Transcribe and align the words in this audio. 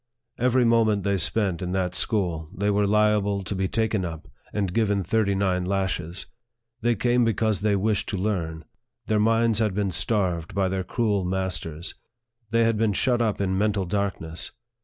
Every 0.39 0.65
moment 0.65 1.03
they 1.03 1.17
spent 1.17 1.61
in 1.61 1.73
that 1.73 1.93
school, 1.93 2.49
they 2.57 2.71
were 2.71 2.87
liable 2.87 3.43
to 3.43 3.53
be 3.53 3.67
taken 3.67 4.03
up, 4.03 4.27
and 4.51 4.73
given 4.73 5.03
thirty 5.03 5.35
nine 5.35 5.63
lashes. 5.63 6.25
They 6.81 6.95
came 6.95 7.23
because 7.23 7.61
they 7.61 7.75
wished 7.75 8.09
to 8.09 8.17
learn. 8.17 8.65
Their 9.05 9.19
minds 9.19 9.59
had 9.59 9.75
been 9.75 9.91
starved 9.91 10.55
by 10.55 10.69
their 10.69 10.83
cruel 10.83 11.23
masters. 11.23 11.93
They 12.49 12.63
had 12.63 12.77
been 12.77 12.93
shut 12.93 13.21
up 13.21 13.39
in 13.39 13.59
mental 13.59 13.85
darkness. 13.85 14.51